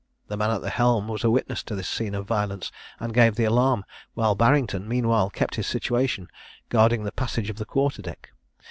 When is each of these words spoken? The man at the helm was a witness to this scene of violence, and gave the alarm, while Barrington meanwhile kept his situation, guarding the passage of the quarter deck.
The 0.29 0.35
man 0.35 0.49
at 0.49 0.61
the 0.61 0.71
helm 0.71 1.07
was 1.09 1.23
a 1.23 1.29
witness 1.29 1.61
to 1.61 1.75
this 1.75 1.87
scene 1.87 2.15
of 2.15 2.25
violence, 2.25 2.71
and 2.99 3.13
gave 3.13 3.35
the 3.35 3.43
alarm, 3.45 3.85
while 4.15 4.33
Barrington 4.33 4.87
meanwhile 4.87 5.29
kept 5.29 5.57
his 5.57 5.67
situation, 5.67 6.27
guarding 6.69 7.03
the 7.03 7.11
passage 7.11 7.51
of 7.51 7.57
the 7.57 7.65
quarter 7.65 8.01
deck. 8.01 8.31